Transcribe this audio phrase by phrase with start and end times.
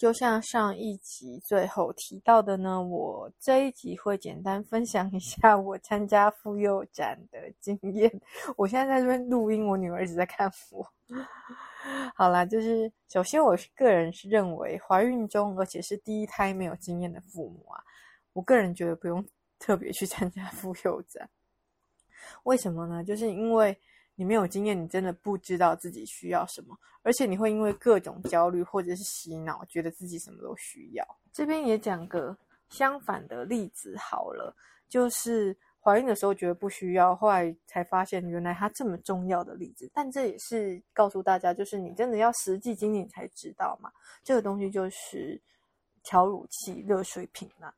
[0.00, 8.10] 就像上一集最后提到的呢，我这一集会简单分享一下我参加妇幼展的经验。
[8.56, 10.90] 我现在在这边录音，我女儿一直在看我。
[12.16, 17.84] 好啦，就是首先我个人是认为，怀孕中而且是第一胎没有经验的父母啊，
[18.32, 19.22] 我个人觉得不用
[19.58, 21.28] 特别去参加妇幼展。
[22.44, 23.04] 为什么呢？
[23.04, 23.78] 就是因为。
[24.20, 31.02] 你没有经验，你真的不知道自己需要什么，而且你会因为各种焦虑或者是洗脑，觉得自己什么都需要。
[31.32, 32.36] 这边也讲个
[32.68, 34.54] 相反的例子好了，
[34.90, 39.90] 就是怀孕的时候觉得不需要，后来才发现原来它这么重要的例子。
[39.94, 43.90] 但这也是告诉大家，就是你真的要实际经历才知道嘛。
[44.22, 45.40] 这个东西就是
[46.02, 47.74] 调乳器、热水瓶啦。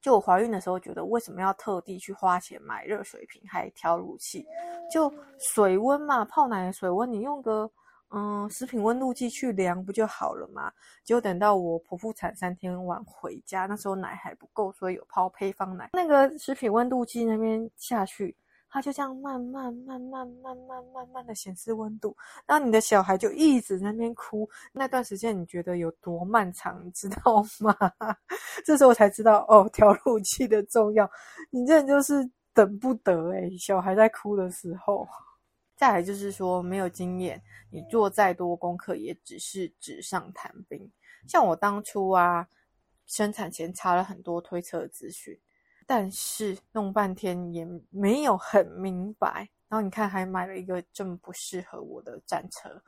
[0.00, 4.46] 就我怀孕的时候，觉得为什么要特地去花钱买热水瓶还调乳器？
[4.90, 7.70] 就水温嘛，泡奶的水温，你用个
[8.10, 10.72] 嗯食品温度计去量不就好了嘛？
[11.04, 15.90] 结果等到我剖腹产三天晚回家，那时候奶还不够，所以有泡配方奶。
[15.92, 18.36] 那个食品温度计那边下去。
[18.70, 24.48] 它就这样慢慢、慢慢、慢慢、慢慢的显示温度，然后你的小孩就一直在那边哭。
[24.72, 27.74] 那段时间你觉得有多漫长，你知道吗？
[28.64, 31.10] 这时候我才知道哦，调乳器的重要。
[31.50, 35.06] 你这就是等不得诶，小孩在哭的时候。
[35.76, 40.78] 再来就是说，没有经验，你做再多功课也只是纸上谈兵。
[41.26, 42.46] 像我当初啊，
[43.06, 45.40] 生产前查了很多推测资讯。
[45.92, 52.80] 但是弄半天也没有很明白，然后你看还买了一个这么不适合我的战车，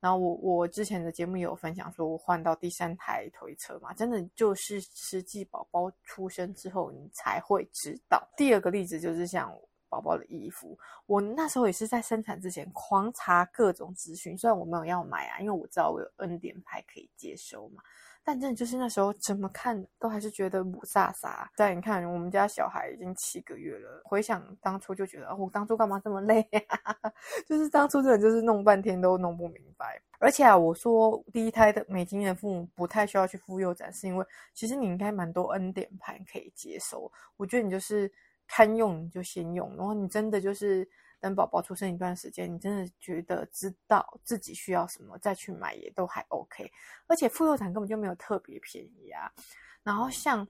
[0.00, 8.22] 然后我我之前的节目也有分享说，我换到第三台推车嘛，真的就是实际宝宝出生之后你才会知道。
[8.36, 9.50] 第二个例子就是像
[9.92, 17.82] 宝宝的衣服，我那时候也是在生产之前狂查各种资讯，虽然我没有要买啊，因为我知道我有恩典牌可以接收嘛。
[18.24, 21.50] 但真的就是那时候怎么看都还是觉得母萨萨。
[21.56, 26.96] 但你看我们家小孩已经七个月了，回想当初就觉得哦，我当初干嘛这么累啊？
[27.48, 30.00] 就是当初真的就是弄半天都弄不明白。
[30.20, 34.24] 而且啊，我说第一胎的没经验的父母不太需要去妇幼展，是因为
[34.54, 37.10] 其实你应该蛮多恩典牌可以接收。
[37.36, 38.08] 我觉得你就是
[38.52, 40.86] 堪用你就先用，然后你真的就是。
[41.22, 46.68] 等宝宝出生一段时间，你真的觉得知道自己需要什么，再去买也都还 OK。
[47.06, 49.30] 而且妇幼产根本就没有特别便宜啊。
[49.84, 50.44] 然后像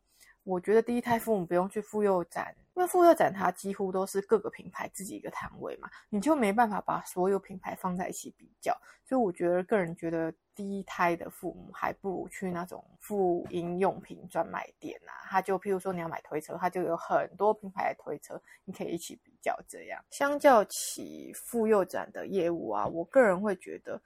[0.44, 2.54] 我觉得第一胎父母不用去妇幼展。
[2.74, 20.02] 因为妇幼展它几乎都是各个品牌自己一个摊位嘛，你就没办法把所有品牌放在一起比较，所以我觉得个人觉得第一胎的父母还不如去那种妇婴用品专卖店啊，他就譬如说你要买推车，他就有很多品牌的推车，你可以一起比较这样。
[20.10, 24.00] 相较起妇幼展的业务啊，我个人会觉得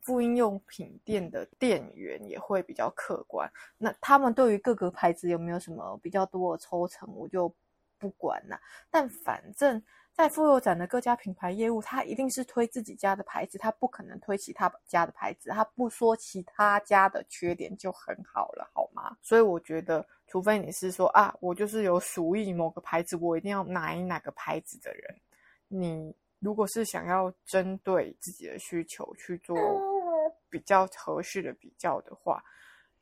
[0.00, 7.54] 妇婴用品店的店员也会比较客观，那他们对于各个牌子有没有什么比较多的抽成，我就。
[7.98, 8.58] 不管了，
[8.90, 9.82] 但反正
[10.14, 19.14] 在妇幼展的各家品牌业务，他一定是推自己家的牌子，他不可能推其他家的牌子，他不说其他家的缺点就很好了，好吗？
[19.20, 25.20] 所以我觉得，除非你是说啊，我就是有属意某个牌子，我一定要买哪个牌子的人，
[25.68, 29.54] 你如果是想要针对自己的需求去做
[30.50, 32.42] 比较合适的比较的话，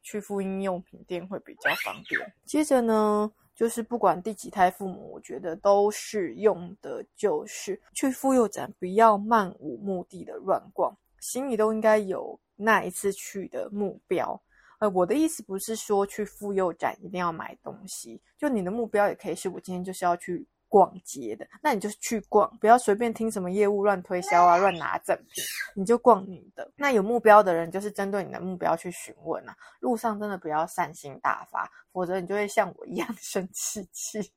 [0.03, 2.21] 去妇婴用品店会比较方便。
[2.45, 14.41] 接着呢，就是不管第几胎父母，我觉得都适用的，就是去妇幼展不要漫无目的的乱逛，心里都应该有那一次去的目标。
[14.79, 20.47] 呃，我的意思不是说去妇幼展一定要买东西，就你的目标也可以是我今天就是要去。
[20.69, 25.43] 逛街的，那你就去逛，不要随便听什么业务乱推销啊，乱拿赠品，
[25.75, 26.71] 你就逛你的。
[26.77, 29.57] 那有目标的人，就是针对你的目标去询问啊。
[29.81, 34.33] 路上真的不要善心大发，否则你就会像我一样 生气气。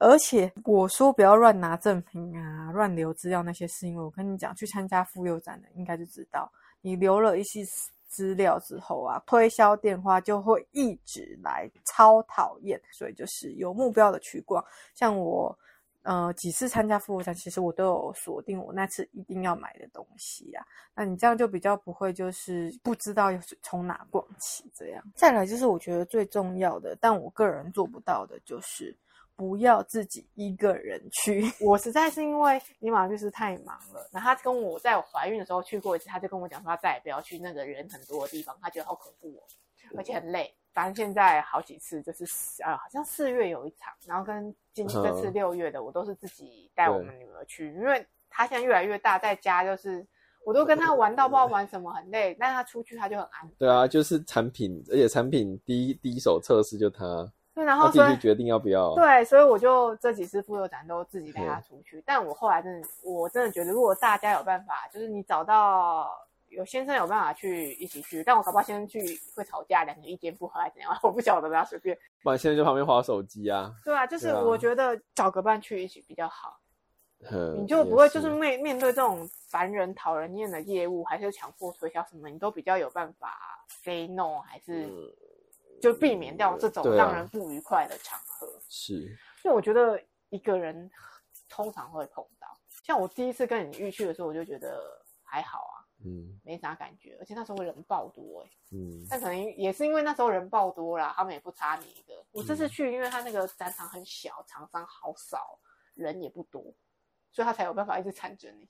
[0.00, 6.50] 而且我说不要乱拿赠品啊，乱留资料那些，是因为我跟你讲，去参加妇幼展的应该就知道，
[6.80, 7.64] 你留了一些。
[8.14, 12.80] 资料之后啊，推销电话就会一直来，超讨厌。
[12.92, 14.64] 所以就是有目标的去逛。
[14.94, 15.58] 像我，
[16.02, 20.64] 呃，几次参加妇幼展，其实我都有锁定我那次一定要买的东西啊。
[20.94, 23.30] 那你这样就比较不会就是不知道
[23.62, 25.02] 从哪逛起这样。
[25.16, 28.96] 再来就是我觉得最重要的，但我个人做不到的，就是
[29.36, 31.44] 不要自己一个人去。
[31.60, 39.42] 我实在是因为尼玛律师太忙了，然后他跟我在我怀孕的时候去过一次，他就跟我讲说他再也不要去那个人很多的地方，他觉得好恐怖哦，
[39.96, 40.54] 而且很累。
[40.72, 42.24] 反正现在好几次就是
[42.64, 50.04] 啊，好像四月有一场，然后跟今这次六月的，我都是自己带我们女儿去，因为她现在越来越大，在家就是
[50.44, 53.48] 我都跟她玩到不知道玩什么，很累，但是她出去她就很安。
[53.56, 58.94] 对啊，就是产品，而且产品第一第一手测试就她，对，然后自己决定要不要。
[58.94, 66.10] 对，所以我就这几次妇幼展都自己带他出去，但我后来真的，我真的觉得，如果大家有办法，就是你找到。
[66.50, 71.98] 有先生有办法去一起去，但我搞不好先生去会吵架，两个意见不合还是怎样， 我不晓得，不要随便。
[72.22, 73.74] 不然现在就旁边划手机啊。
[73.84, 76.60] 对啊，就是我觉得找个伴去一起比较好，
[77.28, 83.36] 嗯、你就不会就是面面对这种烦人讨人厌的业务，还是强迫推销什么，你都比较有办法
[83.82, 84.88] say no，还是
[85.80, 88.46] 就避免掉这种让人不愉快的场合。
[88.46, 90.90] 嗯、是，所以我觉得一个人
[91.48, 94.80] 通常会碰到，像我第一次跟你遇去的时候，我就觉得
[95.22, 95.74] 还好啊。
[96.06, 102.22] 嗯，没啥感觉，而且那时候人爆多哎、欸，嗯，但可能也是因为那时候人爆多啦，他们也不差你一个。
[102.30, 105.58] 我这次去，因为他那个展场很小，厂商好少，
[105.94, 106.62] 人也不多，
[107.32, 108.68] 所以他才有办法一直缠着你，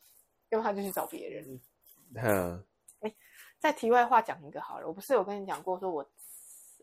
[0.50, 1.60] 要不他就去找别人。
[2.14, 2.64] 嗯，
[3.00, 3.12] 哎，
[3.58, 6.08] 在题外话讲一个好了，我不是有跟你讲过，说我啊、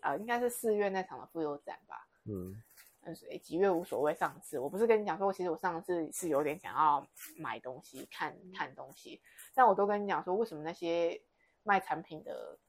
[0.01, 2.07] 呃，应该是四月那场的妇幼展吧？
[2.25, 2.61] 嗯。
[3.03, 4.13] 嗯，所以几月无所谓。
[4.13, 7.03] 上次我不是跟你讲说，其实我上次是有点想要
[7.37, 9.19] 买东西、看看东西，
[9.55, 11.19] 但我都跟你讲说，为什么那些
[11.63, 12.59] 卖产品的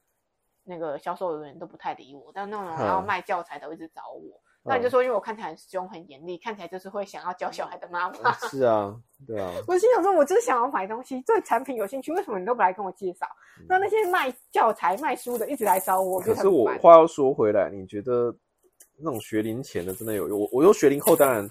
[0.63, 4.41] 那个销售人员都不太理我，但那种要卖教材的一直找我。
[4.63, 8.31] 那你就说，因为我看起来很凶、很严厉，看起来就是会想要教小孩的妈妈。
[8.49, 8.95] 是啊，
[9.27, 9.51] 对啊。
[9.67, 13.27] 我心想说，我就是想要买东西，对产品有兴趣，为什么你都不来跟我介绍？
[13.67, 18.35] 那那些卖教材、卖书的一直来找我，可是我话要说回来，你觉得？
[18.95, 21.45] 那种学龄前的真的有用，我我用学龄后当然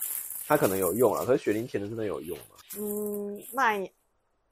[0.46, 2.54] 他可能有用了，可是学龄前的真的有用吗？
[2.78, 3.90] 嗯，卖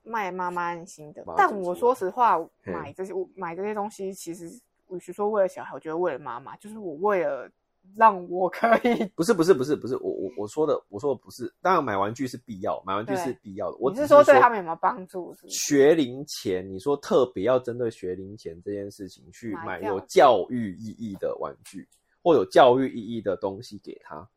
[0.03, 4.45] 卖妈妈安心的，但我说实话，买这些我买这些东西，其实
[4.89, 7.49] 与其说为了小孩，我觉得为了妈妈，就是我为了
[7.95, 13.77] 让我可以， 不是不是不是不是，我我我说的我说的不是，当然买玩具是必要，买玩具是必要的。
[13.79, 15.47] 我只是说对他们有没有帮助是？
[15.49, 21.87] 学龄前，你说特别要针对学龄前这件事情去买有教育意义的玩具。
[22.23, 24.29] 或有教育意义的东西给他，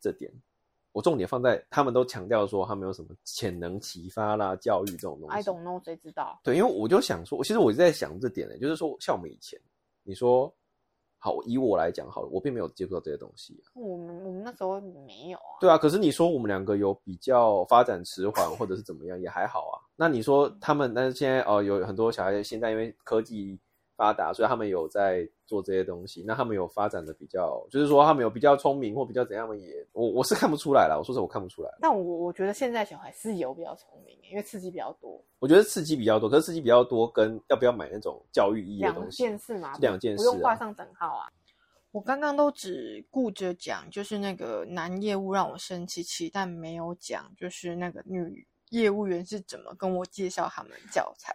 [0.00, 0.32] 这点
[0.92, 5.36] 我重点放在他们都强调说他们有什么潜能启发啦，教育这种东西。
[5.36, 6.40] I don't know，谁知道？
[6.42, 9.60] 对，因为我就想说，其实我就在想这点呢，就是说，像我们以前，
[10.02, 10.50] 你说
[11.26, 13.74] 好，以我来讲好了，我并没有接触到这些东西啊。
[13.74, 15.58] 我们我们那时候没有啊。
[15.60, 19.82] 对啊，可是你说我们两个有比较发展迟缓，或者是怎么样，也还好啊。
[19.96, 23.58] 那你说他们，但是现在哦，有很多小孩现在因为科技。
[23.96, 26.22] 发达，所以他们有在做这些东西。
[26.26, 30.96] 那他们有发展的比较，就是说他们有比较聪明或比较怎样的也，我我是看不出来了。
[30.98, 31.70] 我说实话，我看不出来。
[31.80, 35.24] 但我我觉得现在小孩是有比较聪明，因为刺激比较多。
[35.38, 41.26] 我觉得刺激比较多，可是刺激比较多跟要不要买那种教育意义的东西，两件事嘛，两件事，啊，不用画上等号啊。
[41.92, 51.34] 我刚刚都只顾着讲，就是那个男业务让我生气气，但没有讲，就是那个女业务员是怎么跟我介绍他们教材。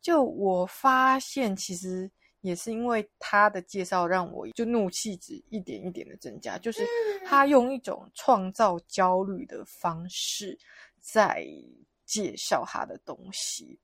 [0.00, 2.10] 就我发现，其实
[2.40, 6.58] 也是因为他的介绍，让我就怒气值一点一点的增加。
[6.58, 6.86] 就是
[7.26, 10.58] 他用一种创造焦虑的方式
[11.00, 11.46] 在
[12.04, 13.78] 介绍他的东西，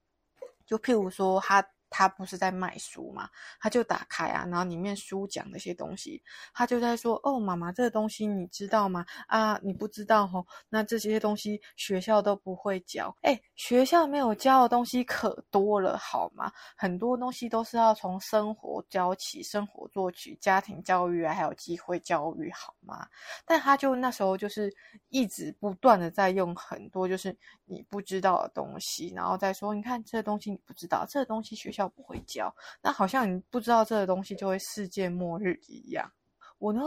[0.65, 1.67] 就譬如说他。
[1.91, 3.29] 他不是在卖书嘛？
[3.61, 9.05] 他就打开啊，然后里面书讲那些东西，他就在说：“哦，妈妈，这个东西你知道吗？
[9.29, 10.45] 啊，你不知道哦。
[10.69, 13.17] 那这些东西学校都不会教。
[13.23, 16.53] 哎，学校没有教的东西可多了，好吗？
[16.77, 23.07] 很多东西都是要从生活教起，生活做起，家庭教育啊，还有机会教育，好吗？
[23.45, 24.73] 但他就那时候就是
[25.09, 31.87] 一直不断的在用很多就是你不知道的东西，然后再说，你看这个东西你不知道，这个东西学校。
[31.97, 36.11] 不会教，那好像你不知道这个东西就会世界末日一样。
[36.59, 36.81] 我呢，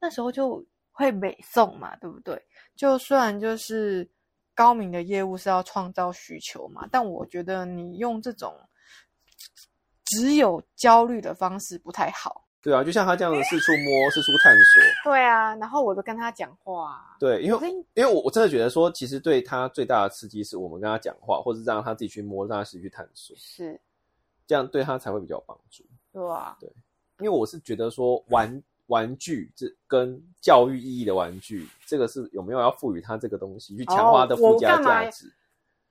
[0.00, 2.40] 那时候就会北送嘛，对不对？
[2.74, 4.08] 就虽然就是
[4.54, 8.58] 高明的业务是要创造需求嘛，但我觉得你用这种
[10.04, 12.44] 只有焦虑的方式不太好。
[12.60, 15.12] 对啊，就像他这样子四处摸、四处探索。
[15.12, 17.16] 对啊，然后我就跟他讲话。
[17.20, 23.36] 对，因为因为我我真的觉得说，其实对他最大的刺激是我们跟他讲话，或者让他自己去摸，让他自己去探索。
[23.36, 23.80] 是。
[24.48, 25.84] 这样对他才会比较有帮助。
[26.10, 26.68] 对啊，对，
[27.18, 35.30] 因为我是觉得说玩玩具这跟教育意义的玩具，这个是有没有要赋予他这个东西去强化的附加价值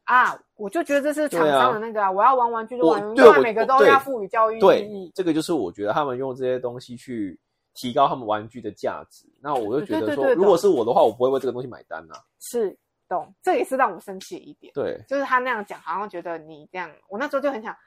[0.05, 0.37] 啊？
[0.55, 5.11] 我就觉得这是厂商的那个啊，我要玩玩具就玩，对，每个都要赋予教育意义。
[5.13, 7.39] 这个就是我觉得他们用这些东西去
[7.75, 9.27] 提高他们玩具的价值。
[9.39, 12.23] 那我就觉得说，对对对对，如果是我的话，我不会为这个东西买单呐、啊。
[12.39, 12.75] 是，
[13.07, 14.73] 懂，这也是让我生气的一点。
[14.73, 17.77] 对，就是他那样讲，好像觉得你这样，我那时候就很想。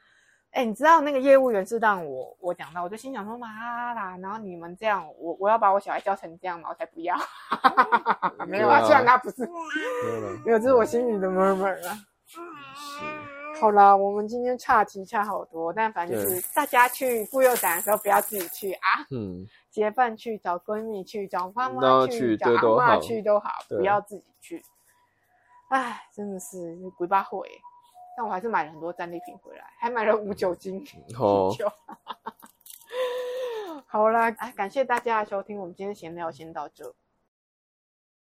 [0.51, 6.69] 哎、欸，你知道那个业务员是让我我讲到，我就心想说妈啦，然后你们这样，我我要把我小孩教成这样吗？
[6.69, 7.15] 我才不要。
[8.47, 9.49] 没有啊，虽然他不是，
[10.45, 11.97] 没有，这是我心里的 murmur 啊。
[13.61, 19.05] 好啦，我们今天岔题岔好多，但反正就是大家去妇幼展的时候不要自己去啊。
[19.11, 19.47] 嗯。
[19.71, 24.61] 结伴去，找闺蜜去，找妈妈去，找阿妈去都好，不要自己去。
[25.69, 27.47] 哎，真的是鬼八会。
[28.17, 31.19] 但我还是买了很多战利品回来，还买了无酒精啤酒。
[31.19, 31.55] Oh.
[33.87, 36.93] 好啦，啊，感谢大家的收听，我们今天闲聊先到这。